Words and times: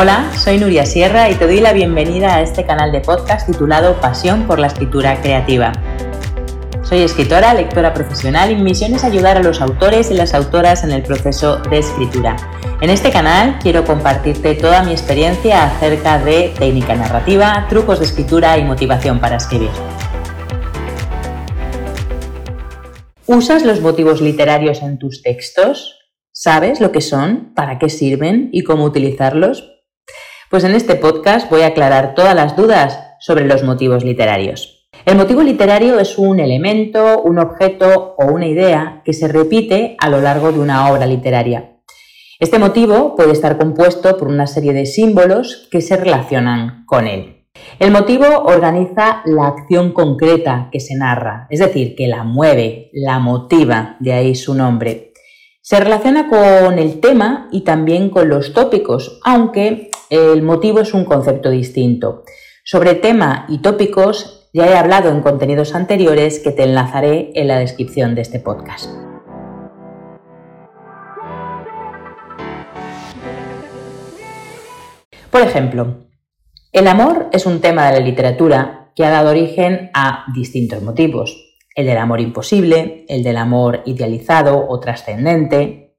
Hola, 0.00 0.30
soy 0.36 0.58
Nuria 0.58 0.86
Sierra 0.86 1.28
y 1.28 1.34
te 1.34 1.48
doy 1.48 1.58
la 1.58 1.72
bienvenida 1.72 2.36
a 2.36 2.42
este 2.42 2.64
canal 2.64 2.92
de 2.92 3.00
podcast 3.00 3.48
titulado 3.48 4.00
Pasión 4.00 4.46
por 4.46 4.60
la 4.60 4.68
escritura 4.68 5.20
creativa. 5.20 5.72
Soy 6.84 7.00
escritora, 7.00 7.52
lectora 7.52 7.92
profesional 7.94 8.52
y 8.52 8.54
mi 8.54 8.62
misión 8.62 8.94
es 8.94 9.02
ayudar 9.02 9.38
a 9.38 9.42
los 9.42 9.60
autores 9.60 10.12
y 10.12 10.14
las 10.14 10.34
autoras 10.34 10.84
en 10.84 10.92
el 10.92 11.02
proceso 11.02 11.56
de 11.56 11.78
escritura. 11.78 12.36
En 12.80 12.90
este 12.90 13.10
canal 13.10 13.58
quiero 13.60 13.84
compartirte 13.84 14.54
toda 14.54 14.84
mi 14.84 14.92
experiencia 14.92 15.64
acerca 15.64 16.20
de 16.20 16.54
técnica 16.56 16.94
narrativa, 16.94 17.66
trucos 17.68 17.98
de 17.98 18.04
escritura 18.04 18.56
y 18.56 18.62
motivación 18.62 19.18
para 19.18 19.38
escribir. 19.38 19.70
¿Usas 23.26 23.64
los 23.64 23.80
motivos 23.80 24.20
literarios 24.20 24.80
en 24.80 25.00
tus 25.00 25.24
textos? 25.24 25.98
¿Sabes 26.30 26.80
lo 26.80 26.92
que 26.92 27.00
son, 27.00 27.52
para 27.56 27.80
qué 27.80 27.88
sirven 27.88 28.48
y 28.52 28.62
cómo 28.62 28.84
utilizarlos? 28.84 29.74
Pues 30.50 30.64
en 30.64 30.74
este 30.74 30.94
podcast 30.94 31.50
voy 31.50 31.60
a 31.60 31.66
aclarar 31.66 32.14
todas 32.14 32.34
las 32.34 32.56
dudas 32.56 32.98
sobre 33.20 33.44
los 33.44 33.64
motivos 33.64 34.02
literarios. 34.02 34.88
El 35.04 35.18
motivo 35.18 35.42
literario 35.42 36.00
es 36.00 36.16
un 36.16 36.40
elemento, 36.40 37.20
un 37.20 37.38
objeto 37.38 38.14
o 38.16 38.32
una 38.32 38.46
idea 38.46 39.02
que 39.04 39.12
se 39.12 39.28
repite 39.28 39.94
a 39.98 40.08
lo 40.08 40.22
largo 40.22 40.50
de 40.50 40.58
una 40.58 40.90
obra 40.90 41.04
literaria. 41.04 41.76
Este 42.40 42.58
motivo 42.58 43.14
puede 43.14 43.32
estar 43.32 43.58
compuesto 43.58 44.16
por 44.16 44.28
una 44.28 44.46
serie 44.46 44.72
de 44.72 44.86
símbolos 44.86 45.68
que 45.70 45.82
se 45.82 45.98
relacionan 45.98 46.86
con 46.86 47.06
él. 47.06 47.44
El 47.78 47.90
motivo 47.90 48.24
organiza 48.44 49.20
la 49.26 49.48
acción 49.48 49.92
concreta 49.92 50.70
que 50.72 50.80
se 50.80 50.94
narra, 50.94 51.46
es 51.50 51.60
decir, 51.60 51.94
que 51.94 52.06
la 52.06 52.24
mueve, 52.24 52.88
la 52.94 53.18
motiva, 53.18 53.96
de 54.00 54.14
ahí 54.14 54.34
su 54.34 54.54
nombre. 54.54 55.12
Se 55.60 55.78
relaciona 55.78 56.30
con 56.30 56.78
el 56.78 57.00
tema 57.00 57.48
y 57.52 57.60
también 57.60 58.08
con 58.08 58.30
los 58.30 58.54
tópicos, 58.54 59.20
aunque 59.22 59.87
el 60.10 60.42
motivo 60.42 60.80
es 60.80 60.94
un 60.94 61.04
concepto 61.04 61.50
distinto. 61.50 62.24
Sobre 62.64 62.94
tema 62.94 63.46
y 63.48 63.58
tópicos 63.58 64.48
ya 64.52 64.66
he 64.66 64.76
hablado 64.76 65.10
en 65.10 65.20
contenidos 65.20 65.74
anteriores 65.74 66.38
que 66.38 66.52
te 66.52 66.64
enlazaré 66.64 67.30
en 67.34 67.48
la 67.48 67.58
descripción 67.58 68.14
de 68.14 68.22
este 68.22 68.40
podcast. 68.40 68.90
Por 75.30 75.42
ejemplo, 75.42 76.08
el 76.72 76.88
amor 76.88 77.28
es 77.32 77.44
un 77.44 77.60
tema 77.60 77.86
de 77.86 78.00
la 78.00 78.04
literatura 78.04 78.92
que 78.96 79.04
ha 79.04 79.10
dado 79.10 79.30
origen 79.30 79.90
a 79.94 80.24
distintos 80.34 80.82
motivos. 80.82 81.54
El 81.74 81.86
del 81.86 81.98
amor 81.98 82.20
imposible, 82.20 83.04
el 83.08 83.22
del 83.22 83.36
amor 83.36 83.82
idealizado 83.84 84.66
o 84.68 84.80
trascendente. 84.80 85.96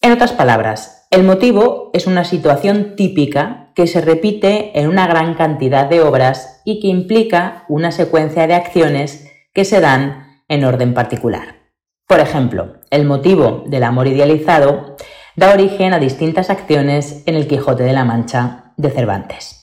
En 0.00 0.12
otras 0.12 0.32
palabras, 0.32 0.93
el 1.14 1.22
motivo 1.22 1.90
es 1.92 2.08
una 2.08 2.24
situación 2.24 2.96
típica 2.96 3.70
que 3.76 3.86
se 3.86 4.00
repite 4.00 4.76
en 4.80 4.88
una 4.88 5.06
gran 5.06 5.34
cantidad 5.34 5.88
de 5.88 6.00
obras 6.00 6.60
y 6.64 6.80
que 6.80 6.88
implica 6.88 7.64
una 7.68 7.92
secuencia 7.92 8.48
de 8.48 8.54
acciones 8.54 9.30
que 9.52 9.64
se 9.64 9.80
dan 9.80 10.42
en 10.48 10.64
orden 10.64 10.92
particular. 10.92 11.70
Por 12.08 12.18
ejemplo, 12.18 12.78
el 12.90 13.04
motivo 13.04 13.62
del 13.68 13.84
amor 13.84 14.08
idealizado 14.08 14.96
da 15.36 15.52
origen 15.52 15.94
a 15.94 16.00
distintas 16.00 16.50
acciones 16.50 17.22
en 17.26 17.36
el 17.36 17.46
Quijote 17.46 17.84
de 17.84 17.92
la 17.92 18.04
Mancha 18.04 18.72
de 18.76 18.90
Cervantes. 18.90 19.62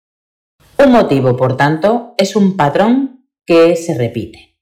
Un 0.79 0.93
motivo, 0.93 1.37
por 1.37 1.57
tanto, 1.57 2.15
es 2.17 2.37
un 2.37 2.57
patrón 2.57 3.27
que 3.45 3.75
se 3.75 3.99
repite. 3.99 4.57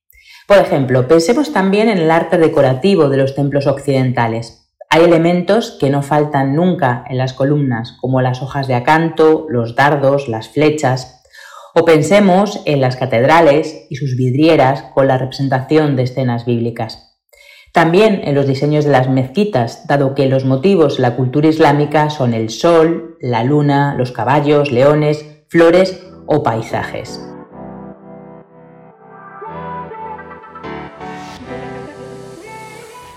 Por 0.46 0.56
ejemplo, 0.56 1.06
pensemos 1.06 1.52
también 1.52 1.90
en 1.90 1.98
el 1.98 2.10
arte 2.10 2.38
decorativo 2.38 3.10
de 3.10 3.18
los 3.18 3.34
templos 3.34 3.66
occidentales. 3.66 4.67
Hay 4.90 5.04
elementos 5.04 5.76
que 5.78 5.90
no 5.90 6.02
faltan 6.02 6.56
nunca 6.56 7.04
en 7.08 7.18
las 7.18 7.34
columnas, 7.34 7.96
como 8.00 8.22
las 8.22 8.42
hojas 8.42 8.66
de 8.68 8.74
acanto, 8.74 9.46
los 9.50 9.74
dardos, 9.74 10.28
las 10.28 10.48
flechas. 10.48 11.22
O 11.74 11.84
pensemos 11.84 12.62
en 12.64 12.80
las 12.80 12.96
catedrales 12.96 13.86
y 13.90 13.96
sus 13.96 14.16
vidrieras 14.16 14.84
con 14.94 15.06
la 15.06 15.18
representación 15.18 15.94
de 15.94 16.04
escenas 16.04 16.46
bíblicas. 16.46 17.20
También 17.74 18.22
en 18.24 18.34
los 18.34 18.46
diseños 18.46 18.86
de 18.86 18.92
las 18.92 19.10
mezquitas, 19.10 19.86
dado 19.86 20.14
que 20.14 20.26
los 20.26 20.46
motivos 20.46 20.96
de 20.96 21.02
la 21.02 21.16
cultura 21.16 21.48
islámica 21.48 22.08
son 22.08 22.32
el 22.32 22.48
sol, 22.48 23.18
la 23.20 23.44
luna, 23.44 23.94
los 23.94 24.10
caballos, 24.10 24.72
leones, 24.72 25.44
flores 25.48 26.02
o 26.26 26.42
paisajes. 26.42 27.20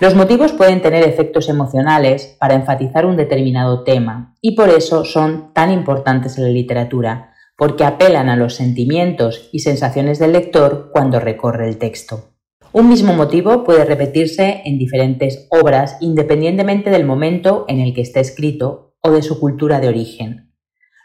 Los 0.02 0.16
motivos 0.16 0.50
pueden 0.50 0.82
tener 0.82 1.04
efectos 1.04 1.48
emocionales 1.48 2.36
para 2.40 2.54
enfatizar 2.54 3.06
un 3.06 3.16
determinado 3.16 3.84
tema 3.84 4.34
y 4.40 4.56
por 4.56 4.68
eso 4.68 5.04
son 5.04 5.52
tan 5.54 5.70
importantes 5.70 6.36
en 6.38 6.42
la 6.42 6.50
literatura, 6.50 7.34
porque 7.56 7.84
apelan 7.84 8.28
a 8.28 8.34
los 8.34 8.56
sentimientos 8.56 9.48
y 9.52 9.60
sensaciones 9.60 10.18
del 10.18 10.32
lector 10.32 10.90
cuando 10.92 11.20
recorre 11.20 11.68
el 11.68 11.78
texto. 11.78 12.32
Un 12.72 12.88
mismo 12.88 13.12
motivo 13.12 13.62
puede 13.62 13.84
repetirse 13.84 14.62
en 14.64 14.76
diferentes 14.76 15.46
obras 15.52 15.98
independientemente 16.00 16.90
del 16.90 17.04
momento 17.04 17.64
en 17.68 17.78
el 17.78 17.94
que 17.94 18.00
esté 18.00 18.18
escrito 18.18 18.96
o 19.02 19.12
de 19.12 19.22
su 19.22 19.38
cultura 19.38 19.78
de 19.78 19.86
origen. 19.86 20.52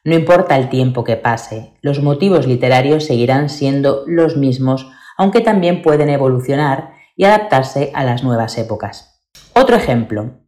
No 0.06 0.16
importa 0.16 0.58
el 0.58 0.70
tiempo 0.70 1.04
que 1.04 1.18
pase, 1.18 1.74
los 1.84 2.02
motivos 2.02 2.48
literarios 2.48 3.06
seguirán 3.06 3.50
siendo 3.50 4.06
los 4.08 4.38
mismos, 4.38 4.90
aunque 5.20 5.42
también 5.42 5.84
pueden 5.84 6.10
evolucionar 6.10 6.97
y 7.18 7.26
adaptarse 7.26 7.92
a 7.94 8.06
las 8.06 8.24
nuevas 8.24 8.58
épocas. 8.58 9.22
Otro 9.54 9.76
ejemplo. 9.76 10.40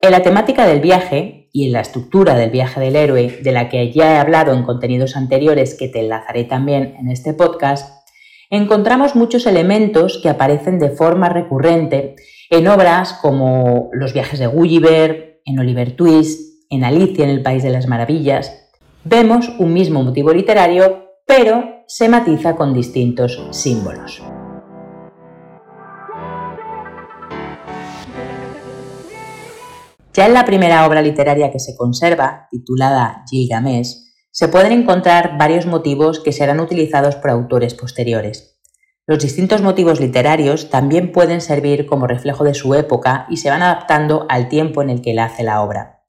En 0.00 0.10
la 0.12 0.22
temática 0.22 0.66
del 0.66 0.80
viaje 0.80 1.48
y 1.50 1.66
en 1.66 1.72
la 1.72 1.80
estructura 1.80 2.34
del 2.34 2.50
viaje 2.50 2.78
del 2.78 2.94
héroe, 2.94 3.40
de 3.42 3.52
la 3.52 3.68
que 3.70 3.90
ya 3.90 4.12
he 4.12 4.18
hablado 4.18 4.52
en 4.52 4.64
contenidos 4.64 5.16
anteriores 5.16 5.74
que 5.74 5.88
te 5.88 6.00
enlazaré 6.00 6.44
también 6.44 6.94
en 6.98 7.08
este 7.08 7.32
podcast, 7.32 8.06
encontramos 8.50 9.16
muchos 9.16 9.46
elementos 9.46 10.20
que 10.22 10.28
aparecen 10.28 10.78
de 10.78 10.90
forma 10.90 11.30
recurrente 11.30 12.16
en 12.50 12.68
obras 12.68 13.14
como 13.14 13.88
Los 13.92 14.12
viajes 14.12 14.38
de 14.38 14.46
Gulliver, 14.46 15.40
en 15.46 15.58
Oliver 15.58 15.96
Twist, 15.96 16.66
en 16.68 16.84
Alicia 16.84 17.24
en 17.24 17.30
el 17.30 17.42
País 17.42 17.62
de 17.62 17.70
las 17.70 17.86
Maravillas. 17.86 18.70
Vemos 19.04 19.50
un 19.58 19.72
mismo 19.72 20.02
motivo 20.02 20.32
literario, 20.32 21.08
pero 21.26 21.84
se 21.86 22.08
matiza 22.08 22.56
con 22.56 22.74
distintos 22.74 23.42
símbolos. 23.50 24.22
Ya 30.14 30.26
en 30.26 30.34
la 30.34 30.44
primera 30.44 30.86
obra 30.86 31.02
literaria 31.02 31.50
que 31.50 31.58
se 31.58 31.76
conserva, 31.76 32.46
titulada 32.48 33.24
Gilgamesh, 33.28 33.96
se 34.30 34.46
pueden 34.46 34.70
encontrar 34.70 35.36
varios 35.38 35.66
motivos 35.66 36.20
que 36.20 36.32
serán 36.32 36.60
utilizados 36.60 37.16
por 37.16 37.30
autores 37.30 37.74
posteriores. 37.74 38.60
Los 39.06 39.18
distintos 39.18 39.60
motivos 39.60 40.00
literarios 40.00 40.70
también 40.70 41.10
pueden 41.10 41.40
servir 41.40 41.86
como 41.86 42.06
reflejo 42.06 42.44
de 42.44 42.54
su 42.54 42.74
época 42.74 43.26
y 43.28 43.38
se 43.38 43.50
van 43.50 43.62
adaptando 43.62 44.26
al 44.28 44.48
tiempo 44.48 44.82
en 44.82 44.90
el 44.90 45.02
que 45.02 45.10
él 45.10 45.18
hace 45.18 45.42
la 45.42 45.60
obra. 45.62 46.04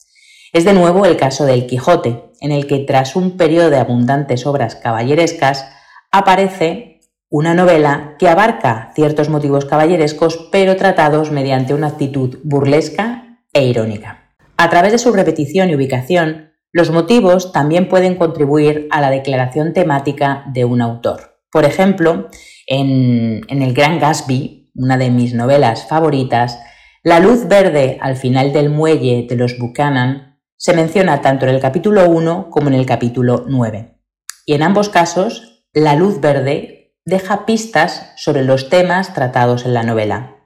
Es 0.54 0.66
de 0.66 0.74
nuevo 0.74 1.06
el 1.06 1.18
caso 1.18 1.46
del 1.46 1.66
Quijote, 1.66 2.32
en 2.42 2.52
el 2.52 2.68
que 2.68 2.80
tras 2.80 3.16
un 3.16 3.38
periodo 3.38 3.72
de 3.72 3.80
abundantes 3.80 4.46
obras 4.46 4.76
caballerescas 4.76 5.68
aparece 6.12 7.02
una 7.30 7.56
novela 7.56 8.16
que 8.20 8.30
abarca 8.30 8.92
ciertos 8.94 9.30
motivos 9.30 9.66
caballerescos 9.66 10.48
pero 10.52 10.76
tratados 10.76 11.32
mediante 11.32 11.74
una 11.74 11.88
actitud 11.88 12.38
burlesca 12.44 13.15
e 13.56 13.66
irónica. 13.66 14.36
A 14.58 14.70
través 14.70 14.92
de 14.92 15.00
su 15.00 15.12
repetición 15.12 15.70
y 15.70 15.76
ubicación, 15.76 16.52
los 16.72 16.92
motivos 16.92 17.54
también 17.54 17.88
pueden 17.88 18.16
contribuir 18.16 18.88
a 18.92 19.02
la 19.02 19.10
declaración 19.10 19.74
temática 19.74 20.44
de 20.54 20.66
un 20.66 20.82
autor. 20.82 21.40
Por 21.50 21.64
ejemplo, 21.64 22.30
en, 22.68 23.42
El 23.48 23.74
Gran 23.74 23.98
Gatsby, 23.98 24.72
una 24.76 24.98
de 24.98 25.10
mis 25.10 25.34
novelas 25.34 25.88
favoritas, 25.88 26.60
la 27.02 27.22
luz 27.22 27.48
verde 27.48 27.98
al 28.02 28.18
final 28.18 28.52
del 28.52 28.70
muelle 28.70 29.26
de 29.28 29.38
los 29.38 29.58
Buchanan 29.58 30.38
se 30.58 30.74
menciona 30.74 31.22
tanto 31.22 31.46
en 31.46 31.56
el 31.56 31.62
capítulo 31.62 32.10
1 32.10 32.50
como 32.50 32.68
en 32.68 32.74
el 32.74 32.86
capítulo 32.86 33.46
9. 33.48 33.98
Y 34.46 34.54
en 34.54 34.64
ambos 34.64 34.90
casos, 34.90 35.66
la 35.74 35.96
luz 35.96 36.20
verde 36.20 36.94
deja 37.06 37.46
pistas 37.46 38.12
sobre 38.18 38.44
los 38.44 38.70
temas 38.70 39.14
tratados 39.14 39.66
en 39.66 39.74
la 39.74 39.84
novela. 39.84 40.38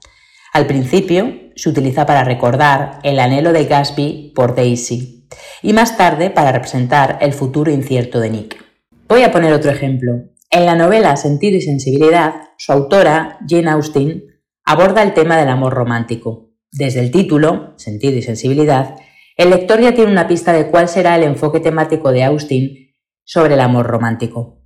Al 0.54 0.68
principio 0.68 1.49
se 1.60 1.70
utiliza 1.70 2.06
para 2.06 2.24
recordar 2.24 3.00
el 3.04 3.20
anhelo 3.20 3.52
de 3.52 3.66
Gatsby 3.66 4.32
por 4.34 4.56
Daisy 4.56 5.28
y 5.62 5.74
más 5.74 5.98
tarde 5.98 6.30
para 6.30 6.52
representar 6.52 7.18
el 7.22 7.34
futuro 7.34 7.70
incierto 7.70 8.20
de 8.20 8.30
Nick. 8.30 8.64
Voy 9.08 9.24
a 9.24 9.32
poner 9.32 9.52
otro 9.52 9.70
ejemplo. 9.70 10.30
En 10.50 10.66
la 10.66 10.76
novela 10.76 11.18
Sentido 11.18 11.58
y 11.58 11.62
Sensibilidad, 11.62 12.34
su 12.58 12.72
autora, 12.72 13.40
Jane 13.48 13.70
Austen, 13.70 14.24
aborda 14.64 15.04
el 15.04 15.14
tema 15.14 15.38
del 15.38 15.50
amor 15.50 15.74
romántico. 15.74 16.52
Desde 16.72 17.02
el 17.02 17.12
título, 17.12 17.74
Sentido 17.78 18.18
y 18.18 18.22
Sensibilidad, 18.22 18.96
el 19.36 19.50
lector 19.50 19.82
ya 19.82 19.94
tiene 19.94 20.12
una 20.12 20.28
pista 20.28 20.54
de 20.54 20.70
cuál 20.70 20.88
será 20.88 21.16
el 21.16 21.24
enfoque 21.24 21.60
temático 21.60 22.12
de 22.12 22.24
Austen 22.24 22.96
sobre 23.26 23.56
el 23.56 23.60
amor 23.60 23.88
romántico. 23.88 24.59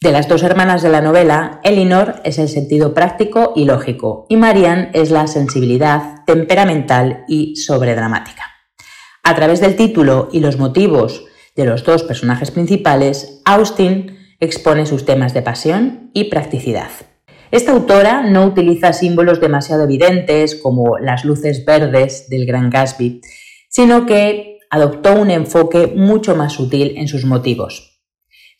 De 0.00 0.12
las 0.12 0.28
dos 0.28 0.44
hermanas 0.44 0.80
de 0.82 0.90
la 0.90 1.00
novela, 1.00 1.60
Elinor 1.64 2.20
es 2.22 2.38
el 2.38 2.48
sentido 2.48 2.94
práctico 2.94 3.52
y 3.56 3.64
lógico 3.64 4.26
y 4.28 4.36
Marianne 4.36 4.90
es 4.94 5.10
la 5.10 5.26
sensibilidad 5.26 6.24
temperamental 6.24 7.24
y 7.26 7.56
sobredramática. 7.56 8.44
A 9.24 9.34
través 9.34 9.60
del 9.60 9.74
título 9.74 10.28
y 10.32 10.38
los 10.38 10.56
motivos 10.56 11.24
de 11.56 11.64
los 11.64 11.82
dos 11.82 12.04
personajes 12.04 12.52
principales, 12.52 13.42
Austin 13.44 14.16
expone 14.38 14.86
sus 14.86 15.04
temas 15.04 15.34
de 15.34 15.42
pasión 15.42 16.10
y 16.14 16.24
practicidad. 16.30 16.90
Esta 17.50 17.72
autora 17.72 18.22
no 18.22 18.44
utiliza 18.44 18.92
símbolos 18.92 19.40
demasiado 19.40 19.82
evidentes 19.82 20.54
como 20.54 20.96
las 20.98 21.24
luces 21.24 21.64
verdes 21.64 22.28
del 22.28 22.46
Gran 22.46 22.70
Gatsby, 22.70 23.20
sino 23.68 24.06
que 24.06 24.58
adoptó 24.70 25.14
un 25.14 25.32
enfoque 25.32 25.88
mucho 25.88 26.36
más 26.36 26.52
sutil 26.52 26.94
en 26.98 27.08
sus 27.08 27.24
motivos. 27.24 27.87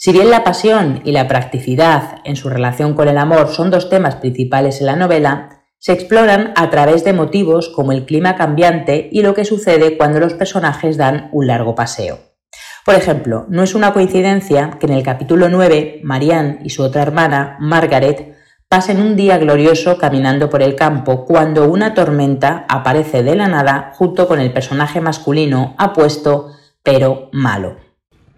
Si 0.01 0.13
bien 0.13 0.31
la 0.31 0.45
pasión 0.45 1.01
y 1.03 1.11
la 1.11 1.27
practicidad 1.27 2.21
en 2.23 2.37
su 2.37 2.49
relación 2.49 2.95
con 2.95 3.09
el 3.09 3.19
amor 3.19 3.49
son 3.49 3.73
dos 3.73 3.91
temas 3.91 4.15
principales 4.15 4.79
en 4.79 4.87
la 4.87 4.95
novela, 4.95 5.65
se 5.81 5.93
exploran 5.93 6.53
a 6.55 6.71
través 6.71 7.03
de 7.03 7.13
motivos 7.13 7.69
como 7.69 7.91
el 7.91 8.07
clima 8.07 8.37
cambiante 8.37 9.09
y 9.11 9.23
lo 9.23 9.35
que 9.35 9.45
sucede 9.45 9.97
cuando 9.97 10.21
los 10.21 10.35
personajes 10.35 10.99
dan 10.99 11.31
un 11.33 11.49
largo 11.49 11.75
paseo. 11.75 12.21
Por 12.85 12.95
ejemplo, 12.95 13.47
no 13.49 13.65
es 13.65 13.75
una 13.75 13.93
coincidencia 13.93 14.77
que 14.79 14.87
en 14.87 14.93
el 14.93 15.03
capítulo 15.03 15.49
9 15.49 16.03
Marianne 16.05 16.61
y 16.63 16.71
su 16.71 16.85
otra 16.85 17.03
hermana, 17.03 17.57
Margaret, 17.59 18.37
pasen 18.69 19.01
un 19.01 19.17
día 19.17 19.37
glorioso 19.39 19.99
caminando 19.99 20.49
por 20.49 20.63
el 20.63 20.77
campo 20.77 21.25
cuando 21.25 21.69
una 21.69 21.95
tormenta 21.95 22.67
aparece 22.69 23.25
de 23.25 23.35
la 23.35 23.49
nada 23.49 23.91
junto 23.95 24.29
con 24.29 24.39
el 24.39 24.53
personaje 24.53 25.01
masculino 25.01 25.75
apuesto 25.77 26.53
pero 26.85 27.31
malo. 27.33 27.88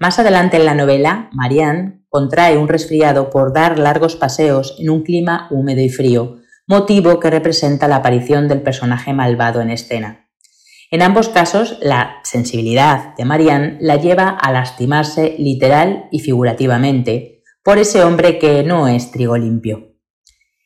Más 0.00 0.18
adelante 0.18 0.56
en 0.56 0.64
la 0.64 0.72
novela, 0.72 1.28
Marianne 1.34 2.06
contrae 2.08 2.56
un 2.56 2.68
resfriado 2.68 3.28
por 3.28 3.52
dar 3.52 3.78
largos 3.78 4.16
paseos 4.16 4.74
en 4.78 4.88
un 4.88 5.02
clima 5.02 5.46
húmedo 5.50 5.82
y 5.82 5.90
frío, 5.90 6.38
motivo 6.66 7.20
que 7.20 7.28
representa 7.28 7.86
la 7.86 7.96
aparición 7.96 8.48
del 8.48 8.62
personaje 8.62 9.12
malvado 9.12 9.60
en 9.60 9.68
escena. 9.68 10.30
En 10.90 11.02
ambos 11.02 11.28
casos, 11.28 11.76
la 11.82 12.16
sensibilidad 12.24 13.14
de 13.14 13.26
Marianne 13.26 13.76
la 13.82 13.96
lleva 13.96 14.30
a 14.30 14.50
lastimarse 14.52 15.36
literal 15.38 16.08
y 16.10 16.20
figurativamente 16.20 17.42
por 17.62 17.76
ese 17.76 18.02
hombre 18.02 18.38
que 18.38 18.62
no 18.62 18.88
es 18.88 19.10
trigo 19.10 19.36
limpio. 19.36 19.96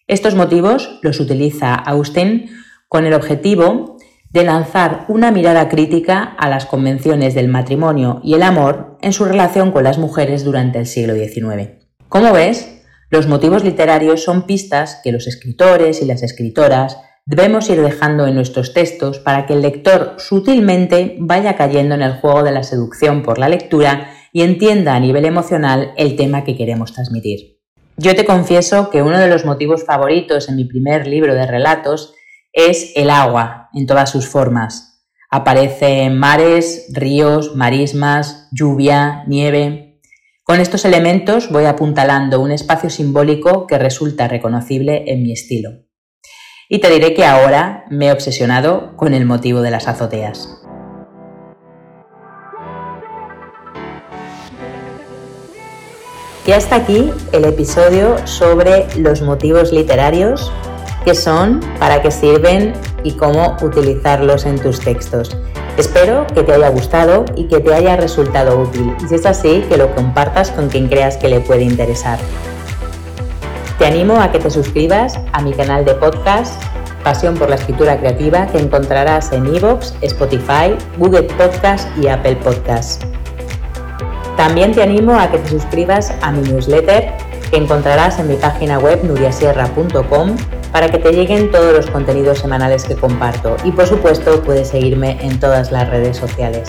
Estos 0.06 0.36
motivos 0.36 1.00
los 1.02 1.18
utiliza 1.18 1.74
Austen 1.74 2.50
con 2.86 3.04
el 3.04 3.14
objetivo 3.14 3.93
de 4.34 4.42
lanzar 4.42 5.04
una 5.06 5.30
mirada 5.30 5.68
crítica 5.68 6.24
a 6.24 6.48
las 6.48 6.66
convenciones 6.66 7.34
del 7.34 7.46
matrimonio 7.46 8.20
y 8.24 8.34
el 8.34 8.42
amor 8.42 8.98
en 9.00 9.12
su 9.12 9.24
relación 9.24 9.70
con 9.70 9.84
las 9.84 9.96
mujeres 9.96 10.42
durante 10.42 10.80
el 10.80 10.86
siglo 10.86 11.14
XIX. 11.14 11.70
Como 12.08 12.32
ves, 12.32 12.82
los 13.10 13.28
motivos 13.28 13.62
literarios 13.62 14.24
son 14.24 14.44
pistas 14.44 15.00
que 15.04 15.12
los 15.12 15.28
escritores 15.28 16.02
y 16.02 16.06
las 16.06 16.24
escritoras 16.24 16.98
debemos 17.24 17.70
ir 17.70 17.80
dejando 17.80 18.26
en 18.26 18.34
nuestros 18.34 18.74
textos 18.74 19.20
para 19.20 19.46
que 19.46 19.52
el 19.52 19.62
lector 19.62 20.16
sutilmente 20.18 21.14
vaya 21.20 21.56
cayendo 21.56 21.94
en 21.94 22.02
el 22.02 22.14
juego 22.14 22.42
de 22.42 22.50
la 22.50 22.64
seducción 22.64 23.22
por 23.22 23.38
la 23.38 23.48
lectura 23.48 24.10
y 24.32 24.42
entienda 24.42 24.96
a 24.96 25.00
nivel 25.00 25.26
emocional 25.26 25.92
el 25.96 26.16
tema 26.16 26.42
que 26.42 26.56
queremos 26.56 26.92
transmitir. 26.92 27.60
Yo 27.96 28.16
te 28.16 28.24
confieso 28.24 28.90
que 28.90 29.00
uno 29.00 29.16
de 29.16 29.28
los 29.28 29.44
motivos 29.44 29.84
favoritos 29.84 30.48
en 30.48 30.56
mi 30.56 30.64
primer 30.64 31.06
libro 31.06 31.36
de 31.36 31.46
relatos 31.46 32.16
es 32.54 32.92
el 32.94 33.10
agua 33.10 33.68
en 33.74 33.86
todas 33.86 34.10
sus 34.10 34.28
formas. 34.28 35.04
Aparecen 35.30 36.16
mares, 36.16 36.86
ríos, 36.92 37.56
marismas, 37.56 38.48
lluvia, 38.52 39.24
nieve. 39.26 40.00
Con 40.44 40.60
estos 40.60 40.84
elementos 40.84 41.50
voy 41.50 41.64
apuntalando 41.64 42.40
un 42.40 42.52
espacio 42.52 42.88
simbólico 42.88 43.66
que 43.66 43.78
resulta 43.78 44.28
reconocible 44.28 45.04
en 45.08 45.24
mi 45.24 45.32
estilo. 45.32 45.70
Y 46.68 46.78
te 46.78 46.88
diré 46.90 47.12
que 47.12 47.26
ahora 47.26 47.84
me 47.90 48.06
he 48.06 48.12
obsesionado 48.12 48.96
con 48.96 49.12
el 49.12 49.26
motivo 49.26 49.60
de 49.60 49.70
las 49.72 49.88
azoteas. 49.88 50.60
Y 56.46 56.52
hasta 56.52 56.76
aquí 56.76 57.10
el 57.32 57.46
episodio 57.46 58.24
sobre 58.26 58.86
los 58.98 59.22
motivos 59.22 59.72
literarios, 59.72 60.52
qué 61.04 61.14
son, 61.14 61.60
para 61.78 62.02
qué 62.02 62.10
sirven 62.10 62.72
y 63.02 63.12
cómo 63.12 63.56
utilizarlos 63.62 64.46
en 64.46 64.58
tus 64.58 64.80
textos. 64.80 65.36
Espero 65.76 66.26
que 66.28 66.42
te 66.42 66.52
haya 66.52 66.68
gustado 66.68 67.24
y 67.36 67.44
que 67.48 67.60
te 67.60 67.74
haya 67.74 67.96
resultado 67.96 68.60
útil 68.60 68.94
si 69.08 69.16
es 69.16 69.26
así, 69.26 69.64
que 69.68 69.76
lo 69.76 69.94
compartas 69.94 70.50
con 70.50 70.68
quien 70.68 70.88
creas 70.88 71.16
que 71.16 71.28
le 71.28 71.40
puede 71.40 71.62
interesar. 71.62 72.18
Te 73.78 73.86
animo 73.86 74.20
a 74.20 74.30
que 74.30 74.38
te 74.38 74.50
suscribas 74.50 75.18
a 75.32 75.42
mi 75.42 75.52
canal 75.52 75.84
de 75.84 75.94
podcast 75.94 76.62
Pasión 77.02 77.34
por 77.34 77.50
la 77.50 77.56
Escritura 77.56 77.98
Creativa 77.98 78.46
que 78.46 78.58
encontrarás 78.58 79.30
en 79.32 79.54
iVoox, 79.54 79.92
Spotify, 80.00 80.74
Google 80.96 81.24
Podcast 81.24 81.86
y 81.98 82.08
Apple 82.08 82.36
Podcast. 82.36 83.04
También 84.38 84.72
te 84.72 84.82
animo 84.82 85.14
a 85.18 85.30
que 85.30 85.38
te 85.38 85.50
suscribas 85.50 86.12
a 86.22 86.32
mi 86.32 86.40
newsletter 86.48 87.12
que 87.50 87.56
encontrarás 87.58 88.18
en 88.18 88.28
mi 88.28 88.36
página 88.36 88.78
web 88.78 89.04
nuriasierra.com 89.04 90.36
para 90.74 90.88
que 90.88 90.98
te 90.98 91.12
lleguen 91.12 91.52
todos 91.52 91.72
los 91.72 91.86
contenidos 91.88 92.40
semanales 92.40 92.82
que 92.82 92.96
comparto 92.96 93.56
y 93.62 93.70
por 93.70 93.86
supuesto 93.86 94.42
puedes 94.42 94.70
seguirme 94.70 95.16
en 95.20 95.38
todas 95.38 95.70
las 95.70 95.88
redes 95.88 96.16
sociales. 96.16 96.68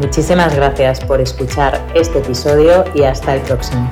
Muchísimas 0.00 0.54
gracias 0.54 1.00
por 1.00 1.18
escuchar 1.18 1.80
este 1.94 2.18
episodio 2.18 2.84
y 2.94 3.04
hasta 3.04 3.36
el 3.36 3.40
próximo. 3.40 3.90